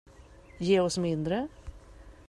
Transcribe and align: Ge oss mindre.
Ge 0.69 0.79
oss 0.85 0.97
mindre. 1.05 1.45